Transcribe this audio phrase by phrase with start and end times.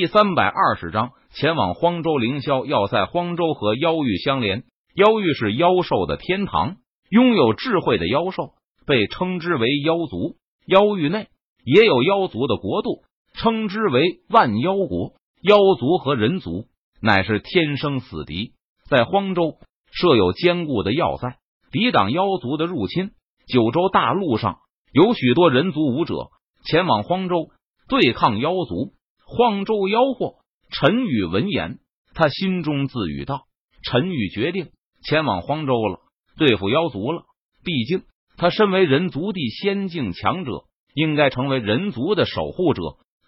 [0.00, 3.04] 第三百二十章，前往荒州凌霄要塞。
[3.04, 6.76] 荒州和妖域相连，妖域是妖兽的天堂，
[7.10, 8.54] 拥有智慧的妖兽
[8.86, 10.36] 被称之为妖族。
[10.64, 11.28] 妖域内
[11.66, 13.02] 也有妖族的国度，
[13.34, 15.12] 称之为万妖国。
[15.42, 16.64] 妖族和人族
[17.02, 18.52] 乃是天生死敌，
[18.88, 19.58] 在荒州
[19.92, 21.36] 设有坚固的要塞，
[21.72, 23.10] 抵挡妖族的入侵。
[23.46, 24.60] 九州大陆上
[24.94, 26.30] 有许多人族武者
[26.64, 27.50] 前往荒州
[27.86, 28.94] 对抗妖族。
[29.32, 30.38] 荒州妖祸，
[30.72, 31.78] 陈宇闻言，
[32.14, 33.44] 他心中自语道
[33.88, 34.70] ：“陈宇决定
[35.04, 36.00] 前往荒州了，
[36.36, 37.22] 对付妖族了。
[37.62, 38.02] 毕竟
[38.36, 42.82] 他身为人族地仙境强者，应该成为人族的守护者。”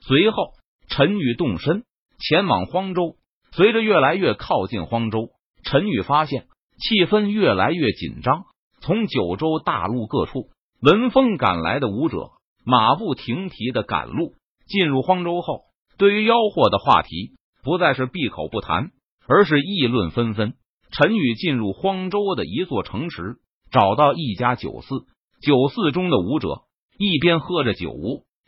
[0.05, 0.55] 随后，
[0.89, 1.85] 陈宇动身
[2.19, 3.15] 前往荒州。
[3.53, 5.29] 随着越来越靠近荒州，
[5.63, 6.47] 陈宇发现
[6.79, 8.43] 气氛越来越紧张。
[8.81, 10.49] 从九州大陆各处
[10.81, 12.33] 闻风赶来的武者，
[12.65, 14.35] 马不停蹄的赶路。
[14.67, 15.65] 进入荒州后，
[16.03, 17.31] 对于妖祸的话题
[17.63, 18.91] 不再是闭口不谈，
[19.29, 20.55] 而是议论纷纷。
[20.91, 23.37] 陈宇进入荒州的一座城池，
[23.71, 24.89] 找到一家酒肆。
[25.41, 26.63] 酒肆中的武者
[26.99, 27.95] 一边喝着酒，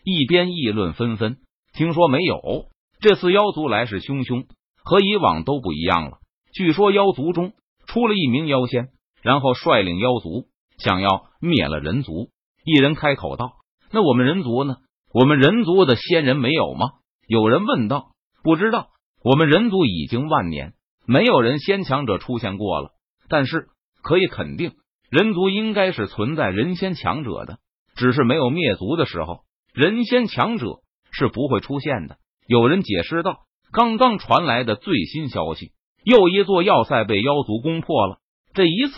[0.02, 1.36] 一边议论纷纷。
[1.74, 2.70] 听说没有？
[3.00, 4.46] 这次妖族来势汹汹，
[4.82, 6.18] 和以往都不一样了。
[6.52, 7.52] 据说妖族中
[7.86, 8.88] 出了一名妖仙。
[9.22, 10.46] 然后率领妖族
[10.78, 12.30] 想要灭了人族。
[12.64, 13.52] 一人开口道
[13.94, 14.78] ：“那我们人族呢？
[15.12, 16.94] 我们人族的仙人没有吗？”
[17.26, 18.88] 有人问道：“不知道。
[19.22, 20.74] 我们人族已经万年
[21.06, 22.90] 没有人仙强者出现过了。
[23.28, 23.68] 但是
[24.02, 24.72] 可以肯定，
[25.10, 27.58] 人族应该是存在人仙强者的，
[27.96, 29.40] 只是没有灭族的时候，
[29.72, 30.66] 人仙强者
[31.10, 33.38] 是不会出现的。”有人解释道
[33.72, 35.72] ：“刚刚传来的最新消息，
[36.04, 38.18] 又一座要塞被妖族攻破了。”
[38.52, 38.94] 这一次，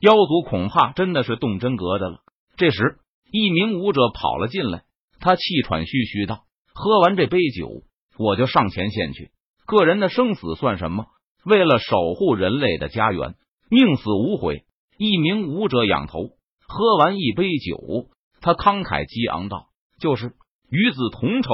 [0.00, 2.18] 妖族恐怕真的是动真格的了。
[2.56, 2.98] 这时，
[3.30, 4.82] 一名武者跑了进来，
[5.20, 6.40] 他气喘吁吁道
[6.78, 7.82] ：“喝完这杯酒，
[8.16, 9.32] 我就上前线去。
[9.66, 11.06] 个人的生死算什么？
[11.44, 13.34] 为了守护人类的家园，
[13.68, 14.62] 宁死无悔。”
[14.96, 16.30] 一名武者仰头，
[16.68, 18.06] 喝完一杯酒，
[18.40, 19.66] 他慷慨激昂道
[19.98, 20.34] ：“就是
[20.70, 21.50] 与子同仇，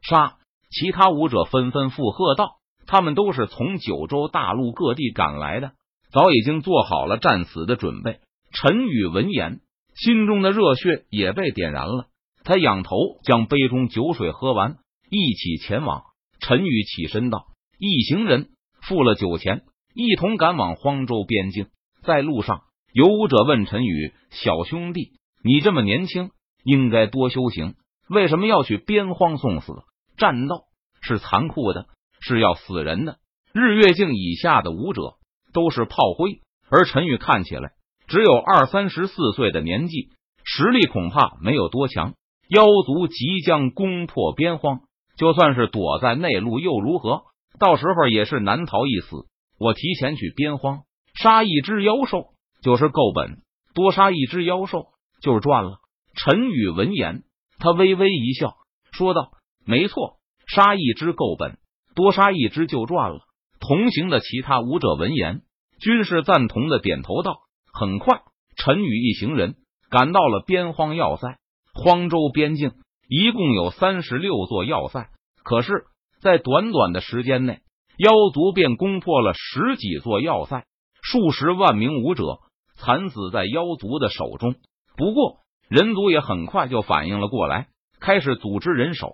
[0.00, 0.38] 杀！”
[0.72, 2.56] 其他武者纷纷附和道
[2.88, 5.72] ：“他们都是从九州大陆各地赶来的。”
[6.12, 8.20] 早已经做好了战死的准备。
[8.52, 9.60] 陈宇闻言，
[9.94, 12.06] 心中的热血也被点燃了。
[12.44, 14.78] 他仰头将杯中酒水喝完，
[15.10, 16.04] 一起前往。
[16.40, 17.46] 陈宇起身道
[17.78, 18.50] ：“一行人
[18.82, 19.62] 付了酒钱，
[19.94, 21.66] 一同赶往荒州边境。
[22.02, 26.30] 在路上，有武者问陈宇：‘小兄弟，你这么年轻，
[26.64, 27.74] 应该多修行，
[28.08, 29.72] 为什么要去边荒送死？
[30.16, 30.64] 战斗
[31.00, 31.86] 是残酷的，
[32.20, 33.18] 是要死人的。’
[33.52, 35.14] 日月境以下的武者。”
[35.54, 37.72] 都是炮灰，而陈宇看起来
[38.06, 40.08] 只有二三十四岁的年纪，
[40.44, 42.14] 实力恐怕没有多强。
[42.54, 44.80] 妖族即将攻破边荒，
[45.16, 47.22] 就算是躲在内陆又如何？
[47.58, 49.24] 到时候也是难逃一死。
[49.58, 50.82] 我提前去边荒
[51.14, 52.26] 杀一只妖兽
[52.62, 53.38] 就是够本，
[53.74, 54.88] 多杀一只妖兽
[55.22, 55.78] 就是赚了。
[56.14, 57.22] 陈宇闻言，
[57.58, 58.56] 他微微一笑，
[58.90, 59.30] 说道
[59.64, 61.56] ：“没错，杀一只够本，
[61.94, 63.20] 多杀一只就赚了。”
[63.60, 65.40] 同行的其他武者闻言，
[65.80, 67.38] 均是赞同的点头道。
[67.72, 68.20] 很快，
[68.56, 69.54] 陈宇一行人
[69.88, 71.38] 赶到了边荒要塞。
[71.74, 72.72] 荒州边境
[73.08, 75.08] 一共有三十六座要塞，
[75.42, 75.84] 可是，
[76.20, 77.60] 在短短的时间内，
[77.98, 80.64] 妖族便攻破了十几座要塞，
[81.02, 82.40] 数十万名武者
[82.76, 84.54] 惨死在妖族的手中。
[84.96, 85.38] 不过，
[85.68, 87.68] 人族也很快就反应了过来，
[88.00, 89.10] 开始组织人手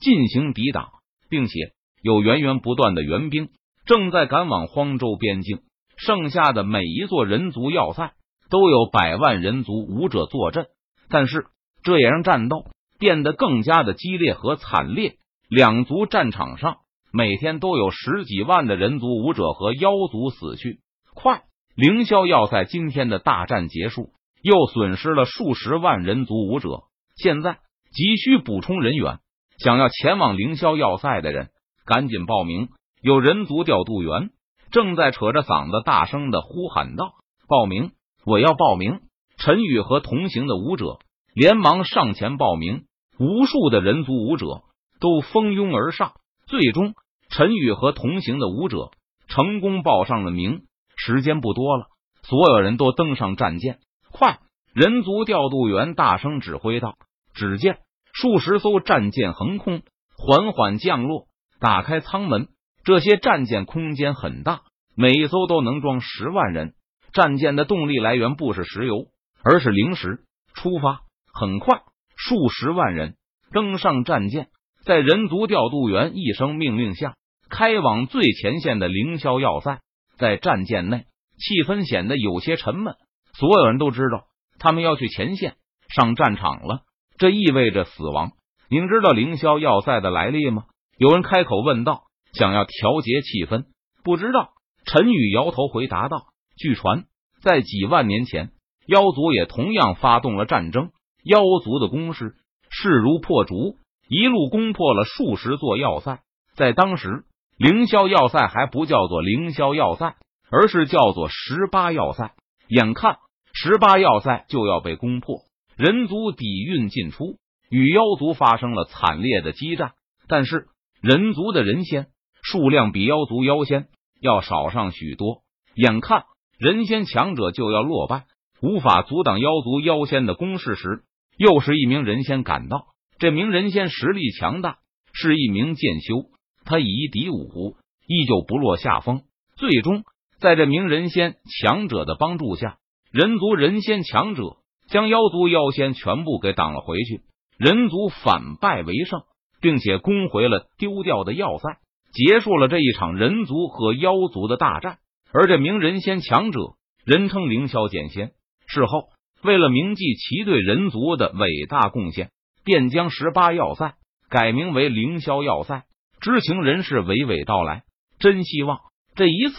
[0.00, 0.90] 进行抵挡，
[1.28, 1.54] 并且
[2.02, 3.48] 有源源不断的援兵。
[3.86, 5.60] 正在赶往荒州边境，
[5.96, 8.14] 剩下的每一座人族要塞
[8.48, 10.68] 都有百万人族武者坐镇，
[11.10, 11.46] 但是
[11.84, 12.64] 这也让战斗
[12.98, 15.18] 变得更加的激烈和惨烈。
[15.48, 16.78] 两族战场上
[17.12, 20.80] 每天都有十几万的人族武者和妖族死去。
[21.14, 21.42] 快，
[21.76, 24.08] 凌霄要塞今天的大战结束，
[24.42, 26.84] 又损失了数十万人族武者，
[27.14, 27.58] 现在
[27.92, 29.18] 急需补充人员。
[29.58, 31.50] 想要前往凌霄要塞的人，
[31.84, 32.70] 赶紧报名。
[33.00, 34.30] 有人族调度员
[34.72, 37.12] 正在扯着嗓子大声的呼喊道
[37.46, 37.92] ：“报名！
[38.24, 39.02] 我要报名！”
[39.36, 40.98] 陈宇和同行的武者
[41.34, 42.84] 连忙上前报名，
[43.18, 44.62] 无数的人族武者
[45.00, 46.12] 都蜂拥而上。
[46.46, 46.94] 最终，
[47.28, 48.90] 陈宇和同行的武者
[49.26, 50.62] 成功报上了名。
[50.96, 51.86] 时间不多了，
[52.22, 53.78] 所有人都登上战舰。
[54.12, 54.38] 快！
[54.72, 56.94] 人族调度员大声指挥道。
[57.34, 57.78] 只见
[58.12, 59.82] 数十艘战舰横空，
[60.16, 61.26] 缓缓降落，
[61.58, 62.46] 打开舱门。
[62.84, 64.62] 这些战舰空间很大，
[64.94, 66.74] 每一艘都能装十万人。
[67.12, 69.06] 战舰的动力来源不是石油，
[69.42, 70.20] 而是灵石。
[70.54, 71.00] 出发
[71.34, 71.82] 很快，
[72.16, 73.16] 数十万人
[73.52, 74.48] 登上战舰，
[74.84, 77.16] 在人族调度员一声命令下，
[77.50, 79.80] 开往最前线的凌霄要塞。
[80.16, 81.06] 在战舰内，
[81.38, 82.94] 气氛显得有些沉闷。
[83.32, 84.26] 所有人都知道，
[84.60, 85.56] 他们要去前线
[85.88, 86.82] 上战场了，
[87.18, 88.30] 这意味着死亡。
[88.70, 90.66] 您知道凌霄要塞的来历吗？
[90.96, 93.64] 有人开口问道，想要调节气氛。
[94.04, 94.50] 不知道。
[94.86, 96.26] 陈宇摇头回答道
[96.58, 97.06] ：“据传，
[97.42, 98.50] 在几万年前，
[98.86, 100.90] 妖族也同样发动了战争。
[101.24, 102.36] 妖族的攻势
[102.70, 103.76] 势如破竹，
[104.08, 106.20] 一路攻破了数十座要塞。
[106.54, 107.24] 在当时，
[107.56, 110.16] 凌霄要塞还不叫做凌霄要塞，
[110.50, 112.34] 而是叫做十八要塞。
[112.68, 113.18] 眼看
[113.52, 115.40] 十八要塞就要被攻破，
[115.76, 117.38] 人族底蕴尽出，
[117.70, 119.92] 与妖族发生了惨烈的激战。
[120.28, 120.68] 但是，
[121.00, 122.06] 人族的人仙
[122.42, 123.88] 数量比妖族妖仙。”
[124.20, 125.42] 要少上许多，
[125.74, 126.24] 眼看
[126.56, 128.24] 人仙强者就要落败，
[128.62, 131.02] 无法阻挡妖族妖仙的攻势时，
[131.36, 132.86] 又是一名人仙赶到。
[133.18, 134.78] 这名人仙实力强大，
[135.12, 136.26] 是一名剑修，
[136.64, 137.76] 他以一敌五，
[138.06, 139.22] 依旧不落下风。
[139.56, 140.02] 最终，
[140.40, 142.78] 在这名人仙强者的帮助下，
[143.12, 144.56] 人族人仙强者
[144.88, 147.22] 将妖族妖仙全部给挡了回去，
[147.56, 149.22] 人族反败为胜，
[149.60, 151.78] 并且攻回了丢掉的要塞。
[152.12, 154.98] 结束了这一场人族和妖族的大战，
[155.32, 156.60] 而这名人仙强者
[157.04, 158.32] 人称凌霄剑仙。
[158.66, 159.08] 事后，
[159.44, 162.30] 为了铭记其对人族的伟大贡献，
[162.64, 163.94] 便将十八要塞
[164.28, 165.84] 改名为凌霄要塞。
[166.20, 167.82] 知情人士娓娓道来，
[168.18, 168.80] 真希望
[169.14, 169.56] 这一次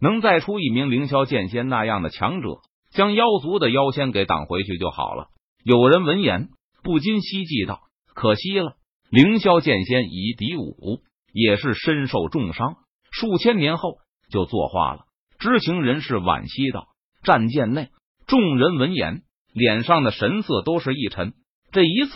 [0.00, 2.60] 能再出一名凌霄剑仙那样的强者，
[2.90, 5.28] 将妖族的妖仙给挡回去就好了。
[5.62, 6.48] 有人闻言
[6.82, 7.82] 不禁希冀道
[8.14, 8.76] ：“可惜了，
[9.10, 11.00] 凌霄剑仙已敌五。”
[11.38, 12.76] 也是身受重伤，
[13.10, 13.98] 数千年后
[14.30, 15.00] 就作化了。
[15.38, 16.86] 知情人士惋惜道
[17.22, 17.90] ：“战舰内，
[18.26, 19.20] 众人闻言，
[19.56, 21.32] 脸上的神色都是一沉。
[21.72, 22.12] 这一次，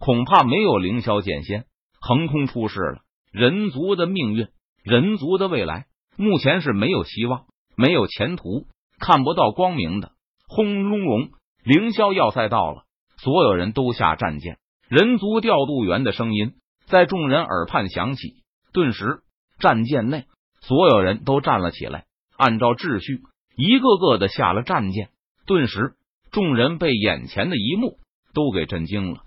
[0.00, 1.66] 恐怕没有凌霄剑仙
[2.00, 3.02] 横空出世了。
[3.30, 4.48] 人族的命运，
[4.82, 7.44] 人族的未来，目前是没有希望，
[7.76, 8.66] 没有前途，
[8.98, 10.10] 看不到光明的。”
[10.52, 11.28] 轰隆隆，
[11.62, 12.82] 凌霄要塞到了，
[13.18, 14.58] 所有人都下战舰。
[14.88, 16.54] 人族调度员的声音
[16.86, 18.42] 在众人耳畔响起。
[18.72, 19.20] 顿时，
[19.60, 20.24] 战舰内
[20.60, 23.20] 所有人都站了起来，按照秩序，
[23.54, 25.10] 一个个的下了战舰。
[25.46, 25.94] 顿时，
[26.30, 27.98] 众人被眼前的一幕
[28.34, 29.24] 都给震惊了。